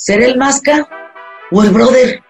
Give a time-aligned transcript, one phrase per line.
[0.00, 0.88] ¿Será el Masca
[1.50, 2.22] o el brother?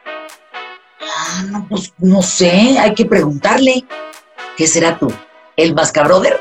[1.03, 3.85] Ah, no, pues no sé, hay que preguntarle.
[4.57, 5.13] ¿Qué será tú?
[5.55, 6.41] ¿El Masca Brother?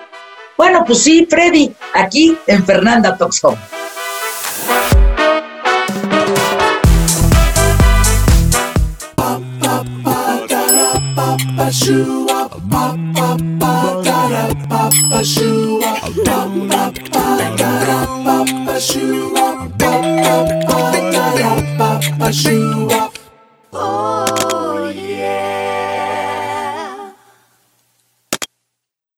[0.57, 3.57] Bueno, pues sí, Freddy, aquí en Fernanda Talks Home.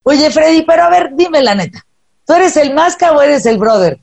[0.04, 1.86] Oye, Freddy, pero a ver, dime la neta.
[2.26, 4.00] ¿Tú eres el masca o eres el brother?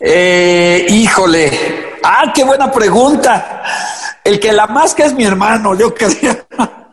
[0.00, 1.98] Eh, híjole.
[2.02, 3.62] Ah, qué buena pregunta.
[4.22, 6.46] El que la masca es mi hermano, yo creo.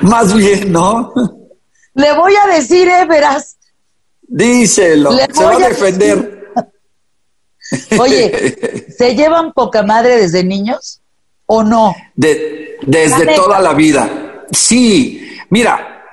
[0.00, 1.12] Más bien, ¿no?
[1.94, 3.56] Le voy a decir, eh, verás.
[4.22, 6.45] Díselo, se va a defender.
[7.98, 11.00] Oye, ¿se llevan poca madre desde niños
[11.46, 11.94] o no?
[12.14, 14.44] desde toda la vida.
[14.50, 16.06] Sí, mira,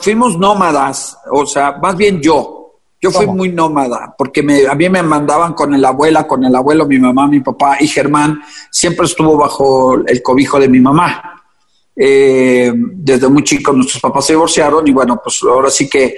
[0.00, 2.56] fuimos nómadas, o sea, más bien yo.
[3.02, 6.54] Yo fui muy nómada, porque me, a mí me mandaban con la abuela, con el
[6.54, 11.42] abuelo, mi mamá, mi papá y Germán, siempre estuvo bajo el cobijo de mi mamá.
[11.96, 16.16] Eh, desde muy chico nuestros papás se divorciaron y bueno, pues ahora sí que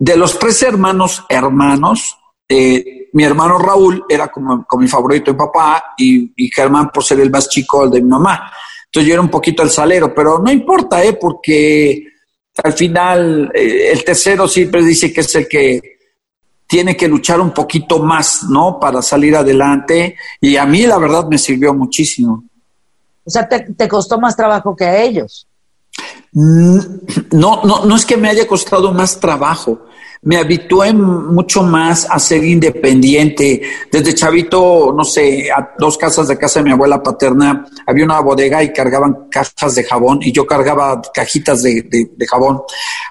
[0.00, 2.18] de los tres hermanos, hermanos,
[2.48, 7.30] eh, mi hermano Raúl era como, mi favorito mi papá y, Germán por ser el
[7.30, 8.50] más chico de mi mamá.
[8.86, 11.14] Entonces yo era un poquito el salero, pero no importa, ¿eh?
[11.14, 12.04] porque
[12.62, 15.80] al final eh, el tercero siempre dice que es el que
[16.66, 18.78] tiene que luchar un poquito más, ¿no?
[18.78, 20.16] Para salir adelante.
[20.40, 22.44] Y a mí la verdad me sirvió muchísimo.
[23.24, 25.48] O sea, te, costó más trabajo que a ellos.
[26.32, 26.78] Mm,
[27.32, 29.84] no, no, no es que me haya costado más trabajo.
[30.22, 33.62] Me habitué mucho más a ser independiente.
[33.90, 38.20] Desde chavito, no sé, a dos casas de casa de mi abuela paterna, había una
[38.20, 42.62] bodega y cargaban cajas de jabón y yo cargaba cajitas de, de jabón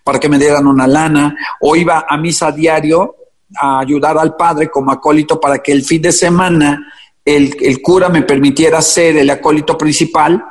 [0.04, 1.36] para que me dieran una lana.
[1.62, 3.16] O iba a misa diario
[3.56, 6.80] a ayudar al padre como acólito para que el fin de semana
[7.26, 10.44] el, cura me permitiera ser el acólito principal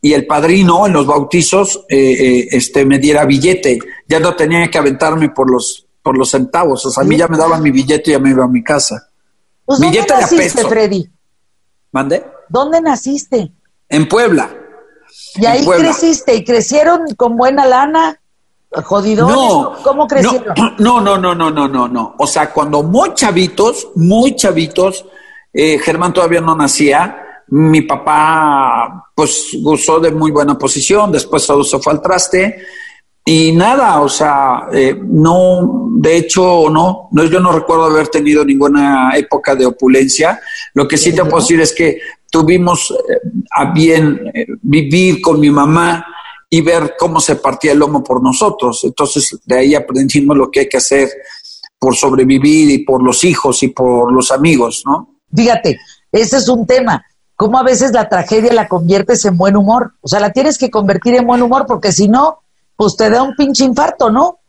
[0.00, 3.78] y el padrino en los bautizos eh, eh, este, me diera billete.
[4.06, 6.86] Ya no tenía que aventarme por los, por los centavos.
[6.86, 8.62] O sea, a mí ya me daban mi billete y ya me iba a mi
[8.62, 9.10] casa.
[9.64, 11.10] Pues, billete ¿Dónde naciste, Freddy?
[11.90, 12.24] ¿Mande?
[12.48, 13.52] ¿Dónde naciste?
[13.88, 14.48] En Puebla.
[15.34, 16.36] ¿Y ahí creciste?
[16.36, 18.20] ¿Y crecieron con buena lana?
[18.70, 19.34] ¿Jodidones?
[19.34, 20.54] No, ¿Cómo crecieron?
[20.78, 22.14] No, no, no, no, no, no, no.
[22.18, 25.04] O sea, cuando muy chavitos, muy chavitos,
[25.52, 27.42] eh, Germán todavía no nacía.
[27.48, 32.62] Mi papá, pues, gozó de muy buena posición, después todo se fue al traste.
[33.28, 38.44] Y nada, o sea, eh, no, de hecho, no, no, yo no recuerdo haber tenido
[38.44, 40.40] ninguna época de opulencia.
[40.74, 41.98] Lo que sí te puedo decir es que
[42.30, 43.18] tuvimos eh,
[43.50, 44.32] a bien
[44.62, 46.06] vivir con mi mamá
[46.48, 48.84] y ver cómo se partía el lomo por nosotros.
[48.84, 51.08] Entonces, de ahí aprendimos lo que hay que hacer
[51.80, 55.16] por sobrevivir y por los hijos y por los amigos, ¿no?
[55.34, 55.80] Fíjate,
[56.12, 57.04] ese es un tema.
[57.34, 59.94] Cómo a veces la tragedia la conviertes en buen humor.
[60.00, 62.44] O sea, la tienes que convertir en buen humor porque si no,
[62.76, 64.40] pues te da un pinche infarto, ¿no?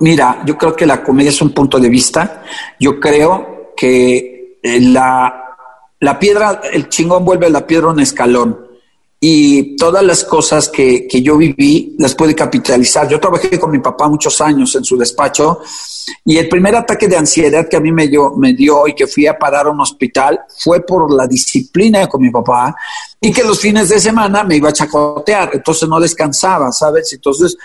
[0.00, 2.42] Mira, yo creo que la comedia es un punto de vista.
[2.78, 5.56] Yo creo que eh, la,
[6.00, 8.69] la piedra, el chingón vuelve a la piedra un escalón
[9.22, 13.06] y todas las cosas que, que, yo viví las pude capitalizar.
[13.06, 15.60] Yo trabajé con mi papá muchos años en su despacho
[16.24, 19.06] y el primer ataque de ansiedad que a mí me dio, me dio y que
[19.06, 22.74] fui a parar a un hospital fue por la disciplina con mi papá
[23.20, 27.12] y que los fines de semana me iba a chacotear, entonces no descansaba, ¿sabes?
[27.12, 27.58] Entonces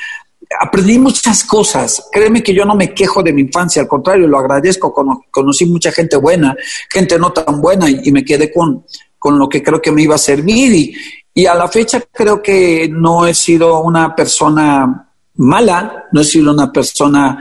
[0.59, 2.09] aprendí muchas cosas.
[2.11, 4.93] Créeme que yo no me quejo de mi infancia, al contrario, lo agradezco.
[5.31, 6.53] conocí mucha gente buena,
[6.91, 8.85] gente no tan buena y, y me quedé con,
[9.17, 10.95] con lo que creo que me iba a servir y,
[11.37, 16.53] y a la fecha creo que no he sido una persona mala, no he sido
[16.53, 17.37] una persona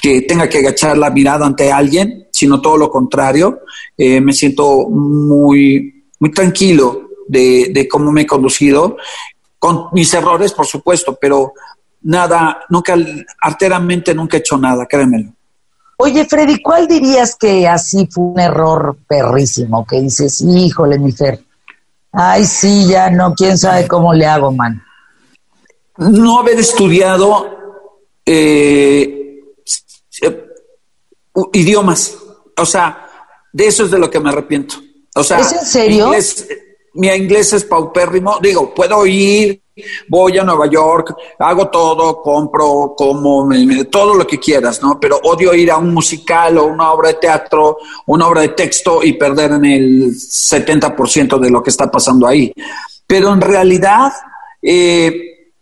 [0.00, 3.62] que tenga que agachar la mirada ante alguien, sino todo lo contrario.
[3.98, 8.96] Eh, me siento muy, muy tranquilo de, cómo me he conducido,
[9.58, 11.52] con mis errores, por supuesto, pero
[12.02, 12.96] nada, nunca,
[13.40, 15.32] arteramente nunca he hecho nada, créemelo.
[15.96, 19.84] Oye, Freddy, ¿cuál dirías que así fue un error perrísimo?
[19.84, 21.40] Que dices, híjole, mi Fer,
[22.12, 24.82] Ay, sí, ya no, quién sabe cómo le hago, man.
[25.96, 27.46] No haber estudiado
[28.26, 29.40] eh,
[31.52, 32.16] idiomas.
[32.56, 33.08] O sea,
[33.52, 34.76] de eso es de lo que me arrepiento.
[35.14, 36.12] O sea, ¿Es en serio?
[36.94, 38.38] mi inglés es paupérrimo.
[38.40, 39.61] Digo, puedo oír,
[40.08, 43.48] voy a Nueva York, hago todo, compro, como,
[43.90, 44.98] todo lo que quieras, ¿no?
[45.00, 49.02] Pero odio ir a un musical o una obra de teatro, una obra de texto
[49.02, 52.52] y perder en el 70% de lo que está pasando ahí.
[53.06, 54.12] Pero en realidad,
[54.60, 55.52] eh,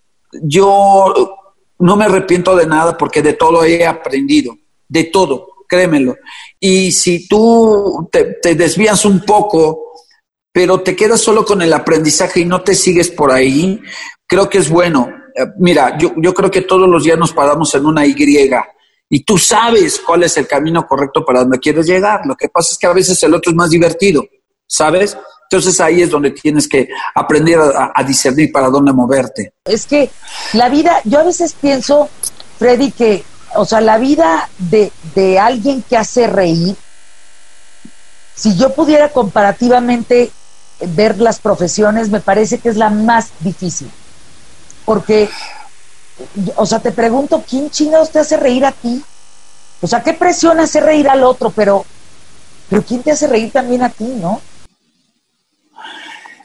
[0.42, 1.36] yo
[1.78, 4.56] no me arrepiento de nada porque de todo he aprendido,
[4.88, 6.16] de todo, créemelo.
[6.58, 9.89] Y si tú te, te desvías un poco
[10.52, 13.80] pero te quedas solo con el aprendizaje y no te sigues por ahí,
[14.26, 15.08] creo que es bueno.
[15.34, 18.14] Eh, mira, yo, yo creo que todos los días nos paramos en una Y
[19.12, 22.20] y tú sabes cuál es el camino correcto para donde quieres llegar.
[22.24, 24.24] Lo que pasa es que a veces el otro es más divertido,
[24.66, 25.16] ¿sabes?
[25.50, 29.54] Entonces ahí es donde tienes que aprender a, discernir para dónde moverte.
[29.64, 30.10] Es que
[30.52, 32.08] la vida, yo a veces pienso,
[32.56, 33.24] Freddy, que,
[33.56, 36.76] o sea, la vida de, de alguien que hace reír,
[38.36, 40.30] si yo pudiera comparativamente
[40.80, 43.90] ver las profesiones me parece que es la más difícil.
[44.84, 45.28] Porque,
[46.56, 49.02] o sea, te pregunto, ¿quién chingados te hace reír a ti?
[49.80, 51.50] O sea, ¿qué presión hace reír al otro?
[51.50, 51.84] Pero,
[52.68, 54.40] pero ¿quién te hace reír también a ti, no?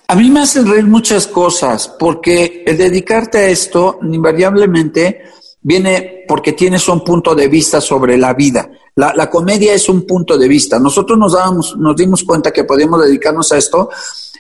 [0.08, 5.24] A mí me hacen reír muchas cosas, porque el dedicarte a esto invariablemente
[5.62, 8.70] viene porque tienes un punto de vista sobre la vida.
[8.96, 10.80] La, la, comedia es un punto de vista.
[10.80, 13.90] Nosotros nos, dábamos, nos dimos cuenta que podíamos dedicarnos a esto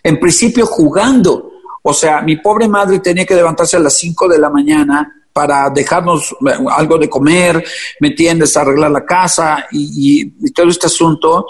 [0.05, 1.51] en principio jugando.
[1.81, 5.69] O sea, mi pobre madre tenía que levantarse a las 5 de la mañana para
[5.71, 7.65] dejarnos eh, algo de comer,
[7.99, 8.55] ¿me entiendes?
[8.55, 11.47] Arreglar la casa y, todo este asunto.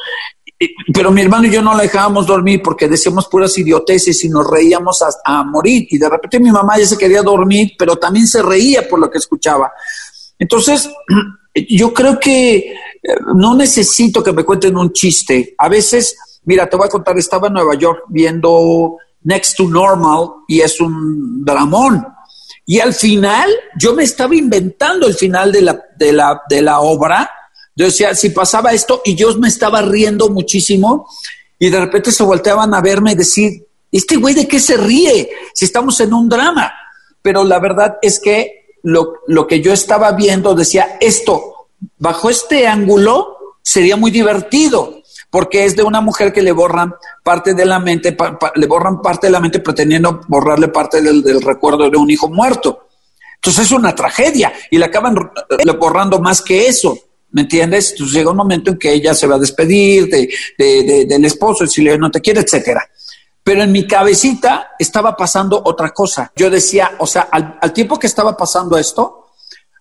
[0.94, 4.50] Pero mi hermano y yo no la dejábamos dormir porque decíamos puras idioteces y nos
[4.50, 5.86] reíamos a, morir.
[5.90, 9.12] Y de repente mi mamá ya se quería dormir, pero también se reía por lo
[9.12, 9.69] que escuchaba.
[10.40, 10.90] Entonces,
[11.69, 12.74] yo creo que eh,
[13.36, 15.56] no necesito que me cuenten un chiste.
[15.58, 16.16] A veces
[16.46, 20.80] Mira, te voy a contar, estaba en Nueva York viendo Next to Normal y es
[20.80, 22.06] un dramón.
[22.68, 26.80] Y al final, yo me estaba inventando el final de la, de la, de la
[26.80, 27.30] obra.
[27.76, 31.08] Yo decía, si pasaba esto, y yo me estaba riendo muchísimo,
[31.60, 35.30] y de repente se volteaban a verme y decir, ¿este güey de qué se ríe?
[35.54, 36.72] Si estamos en un drama.
[37.22, 42.68] Pero la verdad es que lo, lo que yo estaba viendo decía, esto, bajo este
[42.68, 47.80] ángulo, sería muy divertido porque es de una mujer que le borran parte de la
[47.80, 48.16] mente,
[48.56, 52.88] le borran parte de la mente pretendiendo borrarle parte del, recuerdo de un hijo muerto.
[53.36, 55.16] Entonces es una tragedia y le acaban
[55.78, 56.98] borrando más que eso.
[57.32, 57.92] ¿Me entiendes?
[57.92, 61.82] Entonces llega un momento en que ella se va a despedir de, del esposo, si
[61.82, 62.90] le no te quiere, etcétera.
[63.44, 66.32] Pero en mi cabecita estaba pasando otra cosa.
[66.36, 69.28] Yo decía, o sea, al tiempo que estaba pasando esto,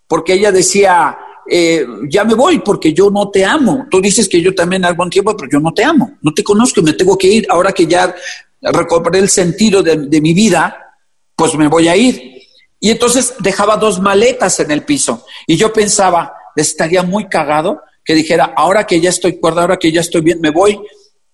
[0.07, 1.17] porque ella decía,
[1.51, 3.87] eh, ya me voy porque yo no te amo.
[3.91, 6.19] Tú dices que yo también algún tiempo, pero yo no te amo.
[6.23, 7.47] No te conozco me tengo que ir.
[7.51, 8.15] Ahora que ya
[8.61, 10.97] recuperé el sentido de, mi vida,
[11.37, 12.43] pues me voy a ir.
[12.81, 15.25] Y entonces dejaba dos maletas en el piso.
[15.47, 19.91] Y yo pensaba, estaría muy cagado que dijera, ahora que ya estoy cuerda, ahora que
[19.93, 20.79] ya estoy bien, me voy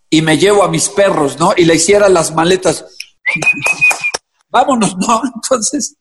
[0.08, 1.52] y me llevo a mis perros, ¿no?
[1.56, 2.84] Y le hiciera las maletas.
[4.48, 5.20] Vámonos, ¿no?
[5.34, 5.96] Entonces,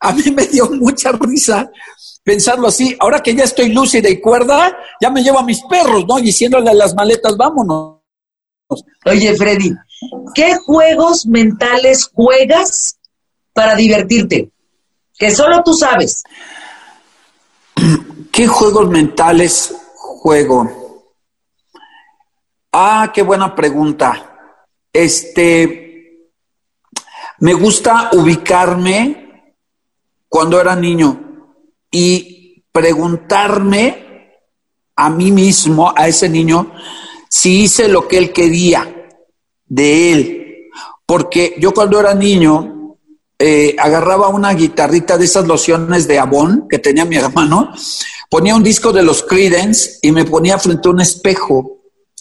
[0.00, 1.70] a mí me dio mucha risa
[2.22, 2.96] pensarlo así.
[3.00, 6.18] Ahora que ya estoy lúcida y cuerda, ya me llevo a mis perros, ¿no?
[6.18, 7.96] Diciéndole a las maletas, vámonos.
[9.04, 9.72] Oye, Freddy,
[10.34, 12.98] ¿qué juegos mentales juegas
[13.52, 14.50] para divertirte?
[15.18, 16.22] Que solo tú sabes.
[18.32, 21.14] ¿Qué juegos mentales juego?
[22.72, 24.54] Ah, qué buena pregunta.
[24.92, 26.30] Este,
[27.38, 29.56] me gusta ubicarme
[30.28, 31.29] cuando era niño
[31.90, 34.10] y preguntarme
[34.96, 36.72] a mí mismo, a ese niño,
[37.28, 39.08] si hice lo que él quería
[39.66, 40.70] de él.
[41.06, 42.96] Porque yo cuando era niño
[43.38, 47.72] eh, agarraba una guitarrita de esas lociones de Avon que tenía mi hermano,
[48.28, 51.78] ponía un disco de los Creedence y me ponía frente a un espejo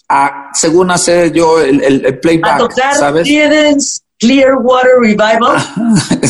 [0.08, 3.24] a, según hacer yo el, playback, ¿sabes?
[3.24, 4.02] Creedence.
[4.18, 5.58] Clearwater Revival.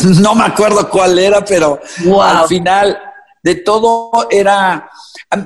[0.20, 1.80] no me acuerdo cuál era, pero
[2.22, 2.96] al final
[3.42, 4.90] de todo era,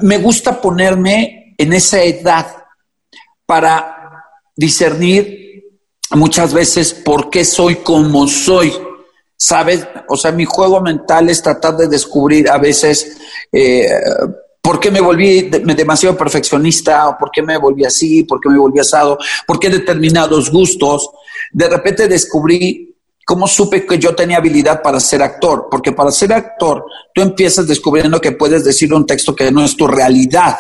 [0.03, 2.47] me gusta ponerme en esa edad
[3.47, 4.25] para
[4.57, 5.65] discernir
[6.11, 8.73] muchas veces por qué soy como soy.
[9.37, 9.87] ¿Sabes?
[10.09, 13.19] O sea, mi juego mental es tratar de descubrir a veces
[13.53, 13.89] eh,
[14.63, 18.59] por qué me volví demasiado perfeccionista, o por qué me volví así, por qué me
[18.59, 21.11] volví asado, por qué determinados gustos.
[21.53, 22.94] De repente descubrí
[23.25, 25.69] ¿Cómo supe que yo tenía habilidad para ser actor?
[25.71, 29.77] Porque para ser actor, tú empiezas descubriendo que puedes decir un texto que no es
[29.77, 30.59] tu realidad.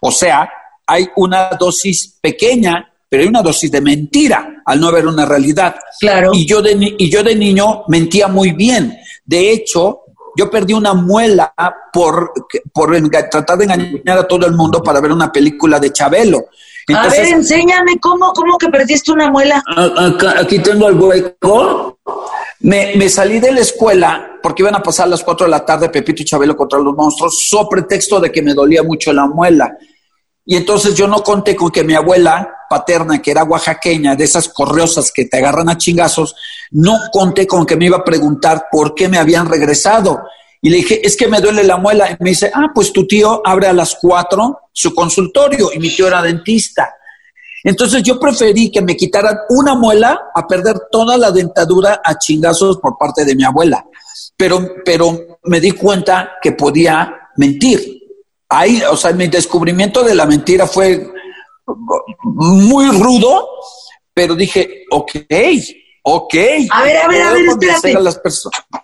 [0.00, 0.48] O sea,
[0.86, 5.76] hay una dosis pequeña pero hay una dosis de mentira al no haber una realidad.
[6.00, 6.32] Claro.
[6.34, 8.98] Y yo de, y yo de niño mentía muy bien.
[9.24, 10.00] De hecho,
[10.36, 11.54] yo perdí una muela
[11.92, 12.32] por,
[12.72, 16.46] por tratar de engañar a todo el mundo para ver una película de Chabelo.
[16.94, 19.62] A ver, enséñame cómo, cómo que perdiste una muela.
[20.38, 21.98] aquí tengo el hueco.
[22.60, 25.88] Me, me, salí de la escuela porque iban a pasar las 4 de la tarde
[25.88, 29.76] Pepito y Chabelo contra los monstruos, so pretexto de que me dolía mucho la muela.
[30.44, 34.48] Y entonces yo no conté con que mi abuela paterna, que era oaxaqueña, de esas
[34.48, 36.36] correosas que te agarran a chingazos,
[36.70, 40.22] no conté con que me iba a preguntar por qué me habían regresado.
[40.60, 42.10] Y le dije, es que me duele la muela.
[42.10, 45.94] Y me dice, ah, pues tu tío abre a las cuatro su consultorio y mi
[45.94, 46.94] tío era dentista.
[47.64, 52.78] Entonces yo preferí que me quitaran una muela a perder toda la dentadura a chingazos
[52.78, 53.84] por parte de mi abuela.
[54.36, 58.02] Pero, pero me di cuenta que podía mentir.
[58.48, 61.10] Ahí, o sea, mi descubrimiento de la mentira fue
[62.22, 63.48] muy rudo,
[64.14, 65.12] pero dije, ok,
[66.08, 66.34] ok.
[66.70, 67.90] A ver, a ver, a ver, espérate.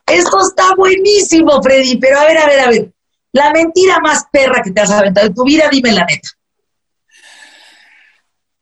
[0.07, 2.93] Esto está buenísimo, Freddy, pero a ver, a ver, a ver.
[3.33, 6.29] La mentira más perra que te has aventado en tu vida, dime la neta.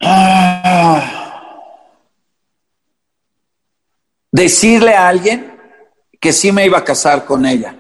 [0.02, 1.21] Ah.
[4.33, 5.59] decirle a alguien
[6.21, 7.76] que sí me iba a casar con ella.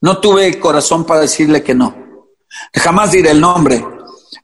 [0.00, 2.28] No tuve el corazón para decirle que no.
[2.72, 3.84] Jamás diré el nombre,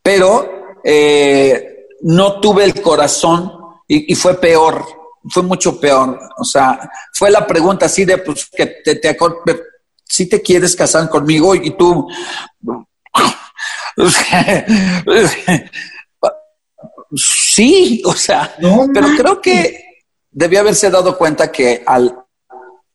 [0.03, 3.62] pero eh, no tuve el corazón
[3.95, 4.85] y, fue peor,
[5.29, 6.19] fue mucho peor.
[6.39, 9.17] O sea, fue la pregunta así de, pues, que te, te
[10.05, 12.09] si te quieres casar conmigo y tú...
[17.15, 18.55] sí, o sea,
[18.95, 19.85] pero creo que
[20.31, 22.22] debía haberse dado cuenta que al,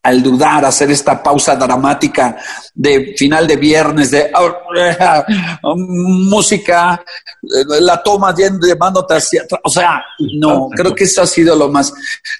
[0.08, 2.36] al dudar, hacer esta pausa dramática
[2.74, 7.02] de final de viernes, de uh, música,
[7.42, 10.02] eh, la toma de mano hacia O sea,
[10.38, 11.92] no, creo que eso ha sido lo más,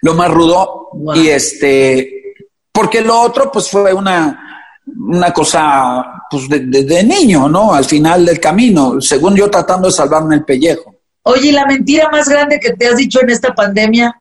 [0.02, 0.90] lo más rudo.
[1.14, 2.34] Y este,
[2.72, 4.64] porque lo otro, pues fue una,
[4.96, 7.74] una cosa pues de, de, niño, ¿no?
[7.74, 10.94] Al final del camino, según yo tratando de salvarme el pellejo.
[11.22, 14.14] Oye, la mentira más grande que te has dicho en esta pandemia?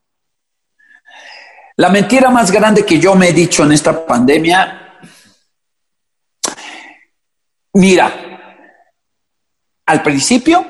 [1.78, 5.00] La mentira más grande que yo me he dicho en esta pandemia,
[7.74, 8.14] mira,
[9.86, 10.66] al principio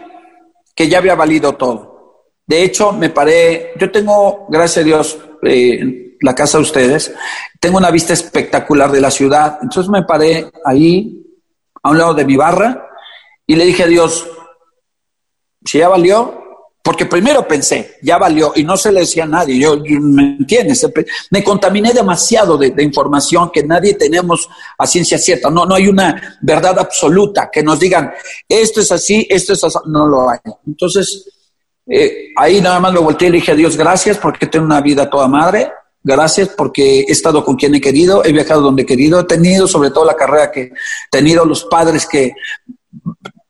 [0.75, 2.33] que ya había valido todo.
[2.45, 7.15] De hecho, me paré, yo tengo, gracias a Dios, eh, la casa de ustedes,
[7.57, 9.59] tengo una vista espectacular de la ciudad.
[9.61, 11.23] Entonces me paré ahí,
[11.83, 12.85] a un lado de mi barra,
[13.45, 14.29] y le dije a Dios,
[15.63, 16.46] si ya valió,
[16.87, 20.87] porque primero pensé, ya valió, y no se le decía a nadie, yo, ¿me entiendes?
[21.31, 26.39] Me contaminé demasiado de, información que nadie tenemos a ciencia cierta, no, no hay una
[26.39, 28.13] verdad absoluta que nos digan,
[28.47, 30.39] esto es así, esto es así, no lo hay.
[30.65, 31.27] Entonces,
[31.85, 34.79] eh, ahí nada más me volteé y le dije a Dios, gracias porque tengo una
[34.79, 35.69] vida toda madre,
[36.01, 39.67] gracias porque he estado con quien he querido, he viajado donde he querido, he tenido
[39.67, 40.71] sobre todo la carrera que he
[41.11, 42.31] tenido, los padres que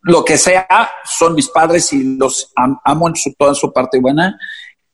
[0.08, 4.38] lo que sea, son mis padres y los amo en su, toda su parte buena.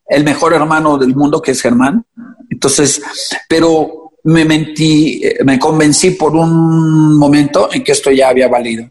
[0.05, 2.05] El mejor hermano del mundo que es Germán.
[2.49, 3.01] Entonces,
[3.47, 8.89] pero me mentí, eh, me convencí por un momento en que esto ya había valido.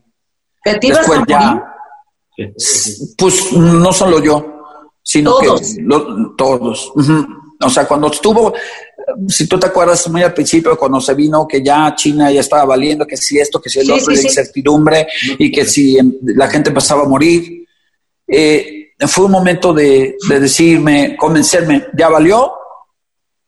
[0.62, 1.62] ¿Que te Después ya,
[3.19, 4.62] pues no solo yo,
[5.02, 5.49] sino que
[6.37, 6.93] todos.
[7.64, 8.52] O sea, cuando estuvo,
[9.28, 12.64] si tú te acuerdas muy al principio, cuando se vino que ya China ya estaba
[12.64, 15.07] valiendo, que si esto, que si el otro, de incertidumbre
[15.38, 17.66] y que si la gente empezaba a morir,
[18.26, 22.52] eh, fue un momento de, decirme, convencerme, ya valió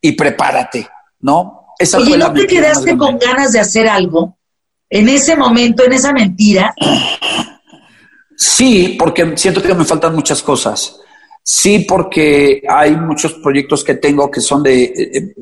[0.01, 0.89] y prepárate,
[1.21, 1.67] ¿no?
[1.79, 4.37] Esa Oye, ¿no te quedaste con ganas de hacer algo
[4.91, 6.75] en ese momento, en esa mentira?
[8.37, 11.01] Sí, porque siento que me faltan muchas cosas.
[11.47, 14.85] Sí, porque hay muchos proyectos que tengo que son de...
[14.85, 15.35] Eh, eh,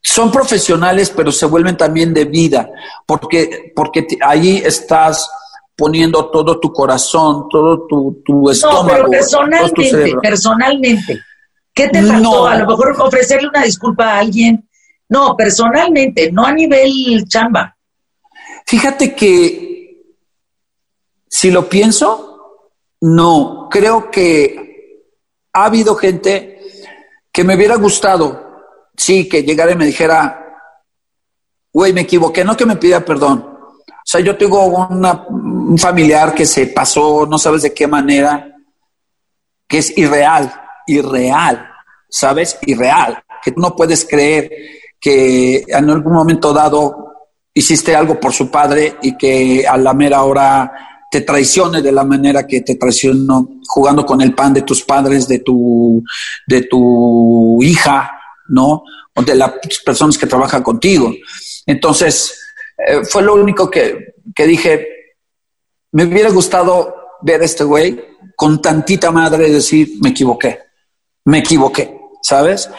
[0.00, 2.70] son profesionales, pero se vuelven también de vida,
[3.04, 5.28] porque, porque ahí estás
[5.76, 8.82] poniendo todo tu corazón, todo tu, tu estómago.
[8.82, 11.20] No, pero personalmente, personalmente.
[11.74, 12.46] ¿Qué te faltó?
[12.46, 14.68] A lo mejor ofrecerle una disculpa a alguien.
[15.08, 17.76] No, personalmente, no a nivel chamba.
[18.66, 20.04] Fíjate que
[21.28, 24.69] si lo pienso, no, creo que
[25.52, 26.60] ha habido gente
[27.32, 30.40] que me hubiera gustado, sí, que llegara y me dijera,
[31.72, 33.46] güey, me equivoqué, no que me pida perdón.
[33.86, 38.56] O sea, yo tengo un familiar que se pasó, no sabes de qué manera,
[39.68, 40.52] que es irreal,
[40.86, 41.70] irreal,
[42.08, 42.58] ¿sabes?
[42.62, 44.50] Irreal, que tú no puedes creer
[45.00, 50.22] que en algún momento dado hiciste algo por su padre y que a la mera
[50.22, 54.84] hora te traicione de la manera que te traicionó jugando con el pan de tus
[54.84, 56.02] padres, de tu,
[56.46, 58.12] de tu hija,
[58.48, 58.84] ¿no?
[59.14, 59.52] O de las
[59.84, 61.12] personas que trabajan contigo.
[61.66, 62.38] Entonces,
[62.78, 64.86] eh, fue lo único que, que dije,
[65.92, 68.00] me hubiera gustado ver a este güey
[68.36, 70.60] con tantita madre y decir, me equivoqué,
[71.24, 72.70] me equivoqué, ¿sabes?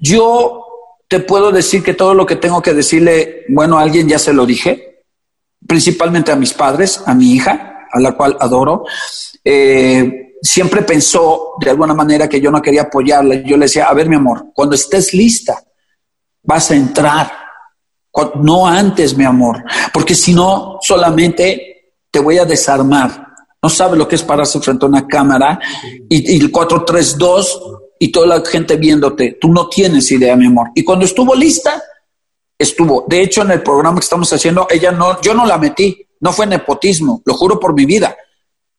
[0.00, 0.64] Yo
[1.08, 4.32] te puedo decir que todo lo que tengo que decirle, bueno, a alguien ya se
[4.32, 4.95] lo dije,
[5.66, 8.84] principalmente a mis padres, a mi hija, a la cual adoro.
[9.44, 13.36] Eh, siempre pensó de alguna manera que yo no quería apoyarla.
[13.36, 15.62] Yo le decía, a ver, mi amor, cuando estés lista,
[16.42, 17.32] vas a entrar.
[18.36, 23.26] No antes, mi amor, porque si no, solamente te voy a desarmar.
[23.62, 25.60] No sabe lo que es pararse frente a una cámara
[26.08, 27.60] y, y el 432
[27.98, 29.36] y toda la gente viéndote.
[29.38, 30.70] Tú no tienes idea, mi amor.
[30.74, 31.82] Y cuando estuvo lista,
[32.58, 33.04] estuvo.
[33.08, 36.32] De hecho, en el programa que estamos haciendo, ella no, yo no la metí, no
[36.32, 38.16] fue nepotismo, lo juro por mi vida.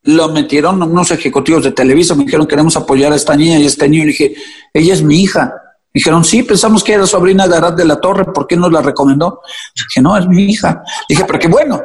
[0.03, 3.67] Lo metieron unos ejecutivos de Televisa, me dijeron, queremos apoyar a esta niña y a
[3.67, 4.03] este niño.
[4.03, 4.35] Le dije,
[4.73, 5.53] ella es mi hija.
[5.93, 8.81] dijeron, sí, pensamos que era sobrina de Arad de la Torre, ¿por qué nos la
[8.81, 9.41] recomendó?
[9.75, 10.83] dije, no, es mi hija.
[11.09, 11.81] dije, pero qué bueno,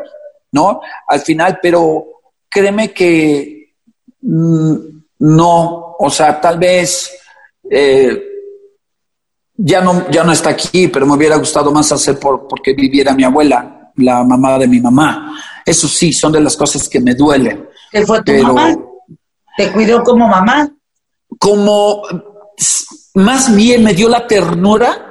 [0.52, 0.80] ¿no?
[1.08, 2.04] Al final, pero
[2.48, 3.74] créeme que
[4.20, 4.74] mm,
[5.18, 7.10] no, o sea, tal vez
[7.70, 8.31] eh,
[9.64, 13.14] ya no, ya no está aquí, pero me hubiera gustado más hacer por, porque viviera
[13.14, 15.40] mi abuela, la mamá de mi mamá.
[15.64, 17.68] Eso sí, son de las cosas que me duelen.
[17.90, 18.76] ¿Qué fue tu mamá?
[19.56, 20.68] ¿Te cuidó como mamá?
[21.38, 22.02] Como,
[23.14, 25.08] más bien me dio la ternura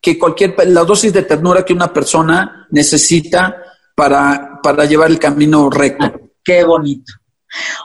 [0.00, 3.56] que cualquier, la dosis de ternura que una persona necesita
[3.94, 6.10] para, para llevar el camino recto.
[6.42, 7.12] qué bonito.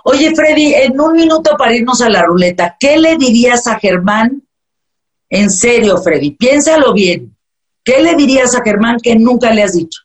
[0.06, 4.45] Oye, Freddy, en un minuto para irnos a la ruleta, ¿qué le dirías a Germán
[5.30, 7.36] en serio, Freddy, piénsalo bien.
[7.84, 10.02] ¿Qué le dirías a Germán que nunca le has dicho?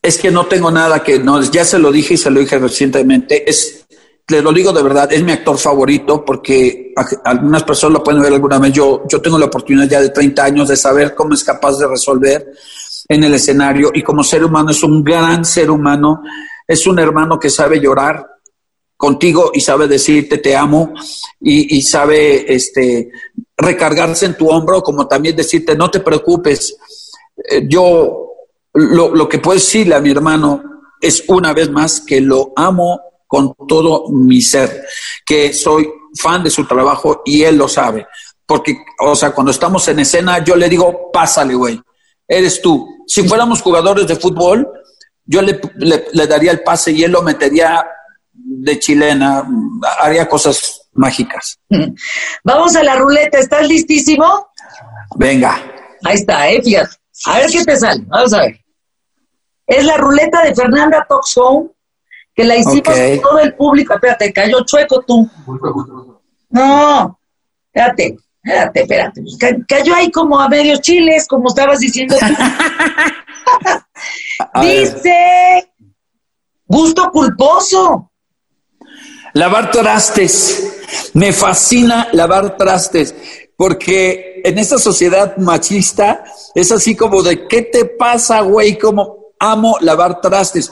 [0.00, 2.58] Es que no tengo nada que no, ya se lo dije y se lo dije
[2.58, 3.48] recientemente.
[3.48, 3.86] Es,
[4.28, 6.92] le lo digo de verdad, es mi actor favorito porque
[7.24, 8.72] algunas personas lo pueden ver alguna vez.
[8.72, 11.86] Yo, yo tengo la oportunidad ya de 30 años de saber cómo es capaz de
[11.86, 12.52] resolver
[13.08, 16.22] en el escenario y como ser humano es un gran ser humano,
[16.66, 18.26] es un hermano que sabe llorar,
[19.02, 20.94] contigo y sabe decirte te amo
[21.40, 23.10] y, sabe este,
[23.62, 26.76] recargarse en tu hombro, como también decirte no te preocupes.
[27.36, 28.28] Eh, yo
[28.74, 30.62] lo, lo que puedo decirle a mi hermano
[31.00, 34.84] es una vez más que lo amo con todo mi ser,
[35.24, 38.06] que soy fan de su trabajo y él lo sabe.
[38.44, 41.80] Porque, o sea, cuando estamos en escena, yo le digo, pásale, güey,
[42.28, 42.86] eres tú.
[43.06, 44.68] Si fuéramos jugadores de fútbol,
[45.24, 47.86] yo le, le, daría el pase y él lo metería
[48.32, 49.48] de chilena,
[50.00, 51.58] haría cosas mágicas.
[52.44, 54.48] Vamos a la ruleta, ¿estás listísimo?
[55.16, 55.60] Venga.
[56.04, 56.96] Ahí está, eh, fíjate.
[57.26, 58.58] A ver qué te sale, vamos a ver.
[59.66, 61.70] Es la ruleta de Fernanda Home,
[62.34, 63.94] que la hicimos con todo el público.
[63.94, 65.30] Espérate, cayó chueco tú.
[66.50, 67.18] No,
[67.72, 69.22] espérate, espérate, espérate.
[69.68, 72.26] Cayó ahí como a medios chiles, como estabas diciendo tú.
[74.60, 75.72] Dice,
[76.66, 78.10] gusto culposo.
[79.34, 80.81] Lavar trastes.
[81.14, 83.14] Me fascina lavar trastes,
[83.56, 86.24] porque en esta sociedad machista
[86.54, 88.78] es así como de, ¿qué te pasa, güey?
[88.78, 90.70] Como amo lavar trastes.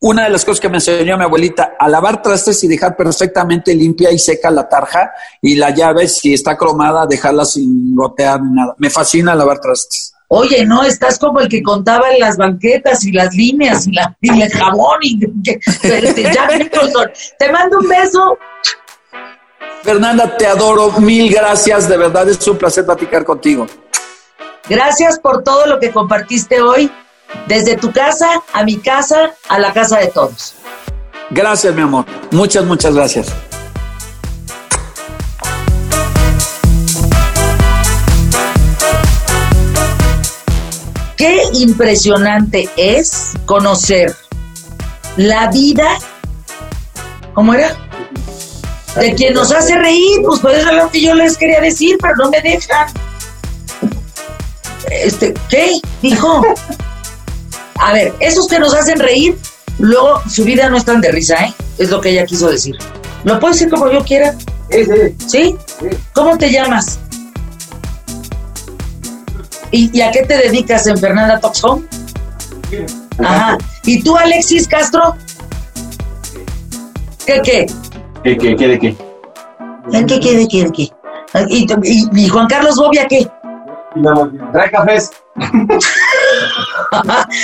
[0.00, 3.72] Una de las cosas que me enseñó mi abuelita, a lavar trastes y dejar perfectamente
[3.72, 8.52] limpia y seca la tarja y la llave, si está cromada, dejarla sin gotear ni
[8.52, 8.74] nada.
[8.78, 10.12] Me fascina lavar trastes.
[10.34, 14.50] Oye, no, estás como el que contaba en las banquetas y las líneas y, el
[14.50, 16.32] jabón y este,
[17.38, 18.38] Te mando un beso.
[19.82, 23.66] Fernanda, te adoro, mil gracias, de verdad es un placer platicar contigo.
[24.68, 26.90] Gracias por todo lo que compartiste hoy,
[27.48, 30.54] desde tu casa a mi casa, a la casa de todos.
[31.30, 32.04] Gracias, mi amor.
[32.30, 33.26] Muchas, muchas gracias.
[41.16, 44.14] Qué impresionante es conocer
[45.16, 45.98] la vida,
[47.34, 47.76] ¿cómo era?
[48.96, 51.96] De quien nos hace reír, pues por eso es lo que yo les quería decir,
[52.00, 52.88] pero no me dejan.
[54.90, 55.80] Este, ¿qué?
[56.02, 56.42] Dijo.
[57.76, 59.36] A ver, esos que nos hacen reír,
[59.78, 61.54] luego su vida no es tan de risa, ¿eh?
[61.78, 62.76] Es lo que ella quiso decir.
[63.24, 64.34] ¿Lo puedo decir como yo quiera?
[64.70, 65.26] Sí, sí.
[65.26, 65.56] ¿Sí?
[66.12, 66.98] ¿Cómo te llamas?
[69.70, 71.88] ¿Y, a qué te dedicas en Fernanda Toxón?
[73.18, 73.56] Ajá.
[73.84, 75.16] ¿Y tú, Alexis Castro?
[77.26, 77.66] ¿Qué qué?
[78.22, 78.94] ¿Qué qué qué de qué?
[79.92, 80.92] ¿En qué qué de qué de qué?
[81.48, 81.66] ¿Y,
[82.28, 83.28] Juan Carlos Bobia qué?
[84.52, 85.10] Trae cafés.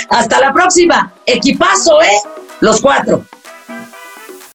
[0.09, 1.11] Hasta la próxima.
[1.25, 2.21] Equipazo, ¿eh?
[2.61, 3.23] Los cuatro.